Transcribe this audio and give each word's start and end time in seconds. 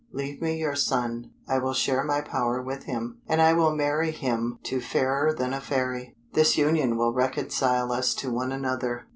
Leave 0.11 0.41
me 0.41 0.57
your 0.57 0.73
son; 0.73 1.29
I 1.47 1.59
will 1.59 1.75
share 1.75 2.03
my 2.03 2.21
power 2.21 2.59
with 2.59 2.85
him, 2.85 3.21
and 3.27 3.39
I 3.39 3.53
will 3.53 3.75
marry 3.75 4.09
him 4.09 4.57
to 4.63 4.81
Fairer 4.81 5.31
than 5.31 5.53
a 5.53 5.61
Fairy; 5.61 6.15
this 6.33 6.57
union 6.57 6.97
will 6.97 7.13
reconcile 7.13 7.91
us 7.91 8.15
to 8.15 8.31
one 8.31 8.51
another." 8.51 9.05